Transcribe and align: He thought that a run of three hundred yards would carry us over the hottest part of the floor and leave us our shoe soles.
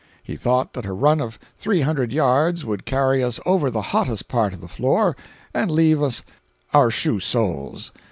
He 0.23 0.35
thought 0.35 0.73
that 0.73 0.87
a 0.87 0.93
run 0.93 1.21
of 1.21 1.37
three 1.55 1.81
hundred 1.81 2.11
yards 2.11 2.65
would 2.65 2.87
carry 2.87 3.23
us 3.23 3.39
over 3.45 3.69
the 3.69 3.83
hottest 3.93 4.27
part 4.27 4.51
of 4.51 4.59
the 4.59 4.67
floor 4.67 5.15
and 5.53 5.69
leave 5.69 6.01
us 6.01 6.23
our 6.73 6.89
shoe 6.89 7.19
soles. 7.19 7.91